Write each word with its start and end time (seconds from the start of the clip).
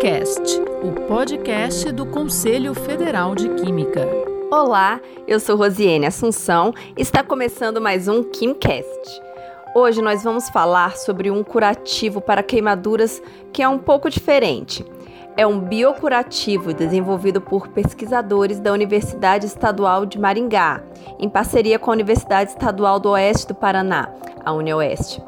KimCast, 0.00 0.58
o 0.82 0.92
podcast 1.06 1.92
do 1.92 2.06
Conselho 2.06 2.72
Federal 2.72 3.34
de 3.34 3.50
Química. 3.50 4.08
Olá, 4.50 4.98
eu 5.28 5.38
sou 5.38 5.56
Rosiane 5.56 6.06
Assunção 6.06 6.72
e 6.96 7.02
está 7.02 7.22
começando 7.22 7.82
mais 7.82 8.08
um 8.08 8.22
KimCast. 8.22 9.20
Hoje 9.74 10.00
nós 10.00 10.24
vamos 10.24 10.48
falar 10.48 10.96
sobre 10.96 11.30
um 11.30 11.44
curativo 11.44 12.18
para 12.18 12.42
queimaduras 12.42 13.22
que 13.52 13.62
é 13.62 13.68
um 13.68 13.78
pouco 13.78 14.08
diferente. 14.08 14.86
É 15.36 15.46
um 15.46 15.60
biocurativo 15.60 16.72
desenvolvido 16.72 17.42
por 17.42 17.68
pesquisadores 17.68 18.58
da 18.58 18.72
Universidade 18.72 19.44
Estadual 19.44 20.06
de 20.06 20.18
Maringá, 20.18 20.82
em 21.18 21.28
parceria 21.28 21.78
com 21.78 21.90
a 21.90 21.94
Universidade 21.94 22.52
Estadual 22.52 22.98
do 22.98 23.10
Oeste 23.10 23.48
do 23.48 23.54
Paraná, 23.54 24.08
a 24.42 24.50
UniOeste. 24.50 25.22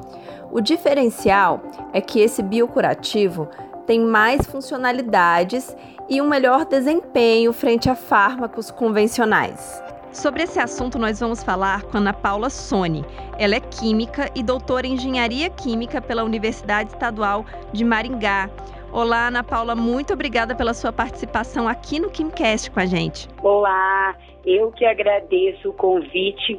O 0.50 0.62
diferencial 0.62 1.60
é 1.92 2.00
que 2.00 2.20
esse 2.20 2.42
biocurativo 2.42 3.48
tem 3.92 4.00
mais 4.00 4.46
funcionalidades 4.46 5.76
e 6.08 6.22
um 6.22 6.26
melhor 6.26 6.64
desempenho 6.64 7.52
frente 7.52 7.90
a 7.90 7.94
fármacos 7.94 8.70
convencionais. 8.70 9.84
Sobre 10.10 10.44
esse 10.44 10.58
assunto, 10.58 10.98
nós 10.98 11.20
vamos 11.20 11.44
falar 11.44 11.82
com 11.82 11.98
Ana 11.98 12.14
Paula 12.14 12.48
Soni. 12.48 13.04
Ela 13.38 13.56
é 13.56 13.60
química 13.60 14.30
e 14.34 14.42
doutora 14.42 14.86
em 14.86 14.94
engenharia 14.94 15.50
química 15.50 16.00
pela 16.00 16.24
Universidade 16.24 16.88
Estadual 16.88 17.44
de 17.70 17.84
Maringá. 17.84 18.48
Olá, 18.90 19.26
Ana 19.26 19.44
Paula, 19.44 19.74
muito 19.74 20.14
obrigada 20.14 20.54
pela 20.54 20.72
sua 20.72 20.90
participação 20.90 21.68
aqui 21.68 22.00
no 22.00 22.08
KimCast 22.08 22.70
com 22.70 22.80
a 22.80 22.86
gente. 22.86 23.28
Olá, 23.42 24.16
eu 24.46 24.72
que 24.72 24.86
agradeço 24.86 25.68
o 25.68 25.74
convite 25.74 26.58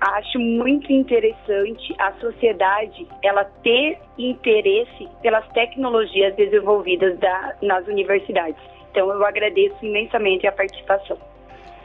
acho 0.00 0.38
muito 0.38 0.92
interessante 0.92 1.94
a 1.98 2.12
sociedade 2.14 3.06
ela 3.22 3.44
ter 3.62 3.98
interesse 4.18 5.08
pelas 5.22 5.46
tecnologias 5.48 6.34
desenvolvidas 6.36 7.18
da, 7.18 7.54
nas 7.62 7.86
universidades. 7.86 8.60
Então 8.90 9.10
eu 9.10 9.24
agradeço 9.24 9.76
imensamente 9.82 10.46
a 10.46 10.52
participação. 10.52 11.18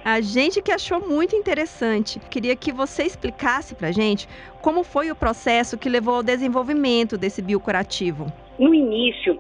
A 0.03 0.22
gente 0.22 0.61
que 0.61 0.72
achou 0.72 1.02
muito 1.02 1.36
interessante. 1.36 2.20
Queria 2.30 2.56
que 2.56 2.72
você 2.72 3.03
explicasse 3.03 3.75
para 3.75 3.89
a 3.89 3.92
gente 3.92 4.28
como 4.61 4.83
foi 4.83 5.11
o 5.11 5.16
processo 5.16 5.78
que 5.78 5.89
levou 5.89 6.16
ao 6.16 6.23
desenvolvimento 6.23 7.17
desse 7.17 7.42
biocurativo. 7.42 8.28
No 8.58 8.73
início, 8.73 9.39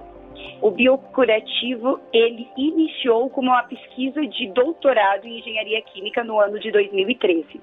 o 0.61 0.71
biocurativo 0.71 1.99
ele 2.11 2.47
iniciou 2.57 3.29
como 3.29 3.49
uma 3.49 3.63
pesquisa 3.63 4.25
de 4.25 4.47
doutorado 4.49 5.25
em 5.25 5.39
engenharia 5.39 5.81
química 5.81 6.23
no 6.23 6.39
ano 6.39 6.59
de 6.59 6.71
2013. 6.71 7.61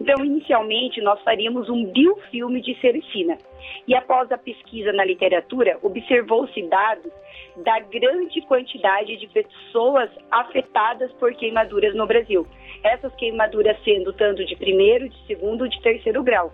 Então, 0.00 0.24
inicialmente, 0.24 1.00
nós 1.00 1.20
faríamos 1.22 1.68
um 1.68 1.84
biofilme 1.84 2.60
de 2.60 2.78
sericina. 2.80 3.38
E 3.86 3.94
após 3.94 4.30
a 4.32 4.38
pesquisa 4.38 4.92
na 4.92 5.04
literatura, 5.04 5.78
observou-se 5.82 6.60
dados 6.68 7.12
da 7.56 7.78
grande 7.80 8.40
quantidade 8.42 9.16
de 9.16 9.26
pessoas 9.28 10.10
afetadas 10.30 11.12
por 11.14 11.32
queimaduras 11.34 11.94
no 11.94 12.06
Brasil. 12.06 12.46
Essas 12.84 13.14
queimaduras 13.16 13.76
sendo 13.84 14.12
tanto 14.12 14.44
de 14.44 14.56
primeiro, 14.56 15.08
de 15.08 15.26
segundo, 15.26 15.68
de 15.68 15.80
terceiro 15.82 16.22
grau. 16.22 16.52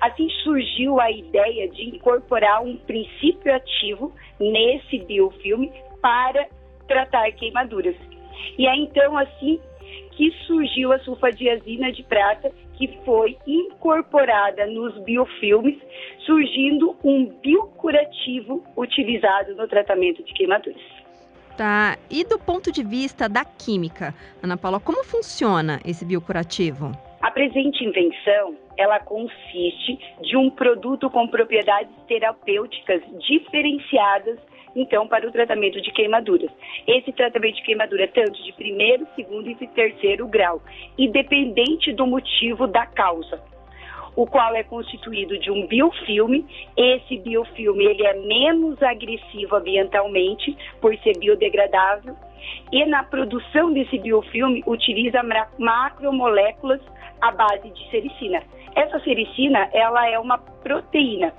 Assim 0.00 0.28
surgiu 0.42 1.00
a 1.00 1.10
ideia 1.10 1.68
de 1.68 1.88
incorporar 1.88 2.62
um 2.62 2.76
princípio 2.76 3.54
ativo 3.54 4.12
nesse 4.38 4.98
biofilme 4.98 5.72
para 6.00 6.46
tratar 6.86 7.30
queimaduras. 7.32 7.96
E 8.58 8.66
aí 8.66 8.80
então 8.80 9.16
assim 9.16 9.60
que 10.12 10.30
surgiu 10.46 10.92
a 10.92 10.98
sulfadiazina 11.00 11.90
de 11.92 12.02
prata, 12.04 12.50
que 12.74 12.88
foi 13.04 13.36
incorporada 13.46 14.66
nos 14.66 14.96
biofilmes, 15.04 15.76
surgindo 16.24 16.96
um 17.02 17.26
biocurativo 17.42 18.64
utilizado 18.76 19.54
no 19.56 19.66
tratamento 19.68 20.22
de 20.22 20.32
queimaduras. 20.32 20.80
Tá. 21.56 21.96
E 22.10 22.24
do 22.24 22.38
ponto 22.38 22.72
de 22.72 22.82
vista 22.82 23.28
da 23.28 23.44
química, 23.44 24.12
Ana 24.42 24.56
Paula, 24.56 24.80
como 24.80 25.04
funciona 25.04 25.80
esse 25.84 26.04
biocurativo? 26.04 26.90
A 27.24 27.30
presente 27.30 27.82
invenção, 27.82 28.54
ela 28.76 29.00
consiste 29.00 29.98
de 30.20 30.36
um 30.36 30.50
produto 30.50 31.08
com 31.08 31.26
propriedades 31.26 31.90
terapêuticas 32.06 33.00
diferenciadas 33.26 34.38
então, 34.76 35.08
para 35.08 35.26
o 35.26 35.32
tratamento 35.32 35.80
de 35.80 35.90
queimaduras. 35.90 36.50
Esse 36.86 37.12
tratamento 37.12 37.54
de 37.54 37.62
queimadura 37.62 38.04
é 38.04 38.08
tanto 38.08 38.42
de 38.42 38.52
primeiro, 38.52 39.06
segundo 39.16 39.48
e 39.48 39.54
terceiro 39.68 40.26
grau, 40.28 40.60
independente 40.98 41.94
do 41.94 42.06
motivo 42.06 42.66
da 42.66 42.84
causa 42.84 43.42
o 44.16 44.26
qual 44.26 44.54
é 44.54 44.62
constituído 44.62 45.36
de 45.38 45.50
um 45.50 45.66
biofilme. 45.66 46.46
Esse 46.76 47.18
biofilme 47.18 47.84
ele 47.84 48.06
é 48.06 48.14
menos 48.14 48.80
agressivo 48.80 49.56
ambientalmente 49.56 50.56
por 50.80 50.96
ser 50.98 51.18
biodegradável 51.18 52.14
e 52.70 52.84
na 52.84 53.02
produção 53.02 53.72
desse 53.72 53.98
biofilme 53.98 54.62
utiliza 54.66 55.20
macromoléculas 55.58 56.80
à 57.28 57.32
base 57.32 57.70
de 57.70 57.90
sericina. 57.90 58.42
Essa 58.74 58.98
sericina 59.00 59.68
ela 59.72 60.08
é 60.08 60.18
uma 60.18 60.38
proteína 60.38 61.32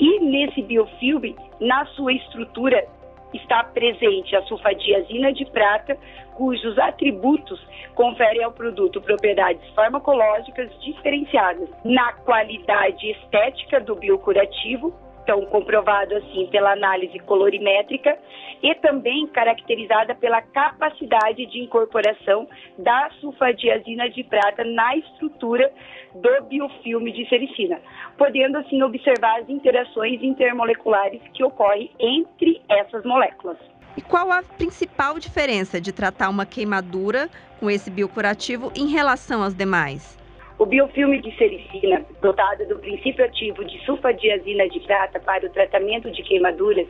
e 0.00 0.20
nesse 0.20 0.62
biofilme, 0.62 1.36
na 1.60 1.86
sua 1.86 2.12
estrutura, 2.12 2.84
está 3.32 3.64
presente 3.64 4.34
a 4.36 4.42
sulfadiazina 4.42 5.32
de 5.32 5.44
prata, 5.46 5.96
cujos 6.34 6.78
atributos 6.78 7.60
conferem 7.94 8.42
ao 8.42 8.52
produto 8.52 9.00
propriedades 9.00 9.68
farmacológicas 9.70 10.70
diferenciadas 10.80 11.68
na 11.84 12.12
qualidade 12.12 13.10
estética 13.10 13.80
do 13.80 13.94
biocurativo, 13.94 14.94
então 15.24 15.44
comprovado 15.46 16.14
assim 16.16 16.46
pela 16.52 16.72
análise 16.72 17.18
colorimétrica 17.20 18.16
e 18.62 18.74
também 18.76 19.26
caracterizada 19.28 20.14
pela 20.14 20.42
capacidade 20.42 21.46
de 21.46 21.60
incorporação 21.60 22.46
da 22.78 23.10
sulfadiazina 23.20 24.08
de 24.10 24.22
prata 24.22 24.62
na 24.64 24.96
estrutura 24.96 25.72
do 26.14 26.44
biofilme 26.44 27.10
de 27.12 27.28
sericina, 27.28 27.80
podendo 28.16 28.58
assim 28.58 28.82
observar 28.82 29.40
as 29.40 29.48
interações 29.48 30.22
intermoleculares 30.22 31.20
que 31.32 31.42
ocorrem 31.42 31.90
entre 31.98 32.60
essas 32.68 33.02
moléculas. 33.04 33.58
E 33.96 34.02
qual 34.02 34.30
a 34.30 34.42
principal 34.42 35.18
diferença 35.18 35.80
de 35.80 35.92
tratar 35.92 36.28
uma 36.28 36.44
queimadura 36.44 37.30
com 37.58 37.70
esse 37.70 37.90
biocurativo 37.90 38.70
em 38.76 38.88
relação 38.88 39.42
aos 39.42 39.54
demais? 39.54 40.23
O 40.64 40.66
biofilme 40.66 41.20
de 41.20 41.30
sericina, 41.36 42.02
dotado 42.22 42.66
do 42.66 42.78
princípio 42.78 43.22
ativo 43.22 43.62
de 43.66 43.78
sulfadiazina 43.84 44.66
de 44.66 44.80
prata 44.80 45.20
para 45.20 45.46
o 45.46 45.50
tratamento 45.50 46.10
de 46.10 46.22
queimaduras, 46.22 46.88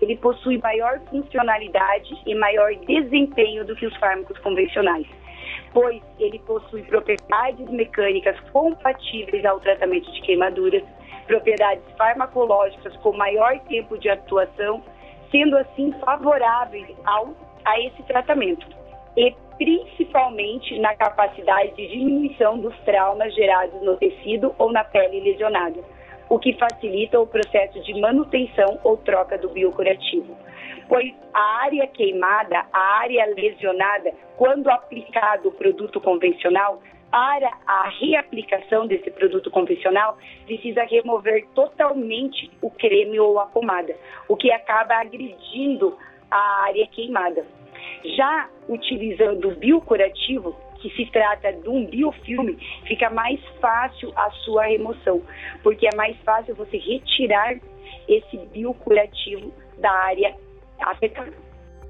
ele 0.00 0.16
possui 0.16 0.58
maior 0.58 1.00
funcionalidade 1.10 2.14
e 2.24 2.36
maior 2.36 2.72
desempenho 2.86 3.64
do 3.64 3.74
que 3.74 3.84
os 3.84 3.96
fármacos 3.96 4.38
convencionais, 4.38 5.08
pois 5.72 6.00
ele 6.20 6.38
possui 6.38 6.84
propriedades 6.84 7.68
mecânicas 7.68 8.38
compatíveis 8.52 9.44
ao 9.44 9.58
tratamento 9.58 10.08
de 10.12 10.20
queimaduras, 10.20 10.84
propriedades 11.26 11.82
farmacológicas 11.98 12.96
com 12.98 13.12
maior 13.16 13.58
tempo 13.68 13.98
de 13.98 14.08
atuação, 14.08 14.84
sendo 15.32 15.58
assim 15.58 15.92
favoráveis 15.98 16.86
ao, 17.04 17.34
a 17.64 17.80
esse 17.80 18.04
tratamento 18.04 18.85
e 19.16 19.34
principalmente 19.56 20.78
na 20.78 20.94
capacidade 20.94 21.74
de 21.74 21.88
diminuição 21.88 22.58
dos 22.58 22.76
traumas 22.80 23.34
gerados 23.34 23.80
no 23.82 23.96
tecido 23.96 24.54
ou 24.58 24.70
na 24.70 24.84
pele 24.84 25.20
lesionada, 25.20 25.80
o 26.28 26.38
que 26.38 26.52
facilita 26.54 27.18
o 27.18 27.26
processo 27.26 27.80
de 27.82 27.98
manutenção 27.98 28.78
ou 28.84 28.96
troca 28.98 29.38
do 29.38 29.48
biocurativo. 29.48 30.36
Pois 30.88 31.12
a 31.32 31.64
área 31.64 31.86
queimada, 31.86 32.66
a 32.72 32.98
área 33.00 33.26
lesionada, 33.34 34.12
quando 34.36 34.68
aplicado 34.68 35.48
o 35.48 35.52
produto 35.52 36.00
convencional, 36.00 36.80
para 37.10 37.50
a 37.66 37.88
reaplicação 38.00 38.86
desse 38.86 39.10
produto 39.10 39.50
convencional, 39.50 40.18
precisa 40.44 40.82
remover 40.84 41.46
totalmente 41.54 42.50
o 42.60 42.70
creme 42.70 43.18
ou 43.18 43.38
a 43.38 43.46
pomada, 43.46 43.96
o 44.28 44.36
que 44.36 44.50
acaba 44.50 44.96
agredindo 44.96 45.96
a 46.30 46.64
área 46.64 46.86
queimada. 46.88 47.46
Já 48.04 48.48
utilizando 48.68 49.48
o 49.48 49.56
biocurativo, 49.56 50.56
que 50.80 50.90
se 50.90 51.10
trata 51.10 51.52
de 51.52 51.68
um 51.68 51.86
biofilme, 51.86 52.58
fica 52.86 53.10
mais 53.10 53.40
fácil 53.60 54.12
a 54.14 54.30
sua 54.44 54.66
remoção, 54.66 55.22
porque 55.62 55.86
é 55.86 55.96
mais 55.96 56.16
fácil 56.18 56.54
você 56.54 56.76
retirar 56.76 57.56
esse 58.08 58.36
biocurativo 58.52 59.52
da 59.78 59.90
área 59.90 60.34
afetada. 60.80 61.32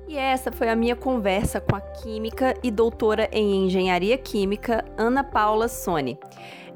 E 0.09 0.17
essa 0.17 0.53
foi 0.53 0.69
a 0.69 0.77
minha 0.77 0.95
conversa 0.95 1.61
com 1.61 1.75
a 1.75 1.81
química 1.81 2.55
e 2.63 2.71
doutora 2.71 3.29
em 3.33 3.67
engenharia 3.67 4.17
química 4.17 4.85
Ana 4.97 5.25
Paula 5.25 5.67
Sone. 5.67 6.17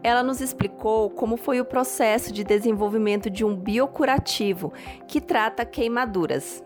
Ela 0.02 0.22
nos 0.22 0.40
explicou 0.40 1.10
como 1.10 1.36
foi 1.36 1.60
o 1.60 1.64
processo 1.64 2.32
de 2.32 2.42
desenvolvimento 2.42 3.30
de 3.30 3.44
um 3.44 3.54
biocurativo 3.54 4.72
que 5.06 5.20
trata 5.20 5.64
queimaduras. 5.64 6.64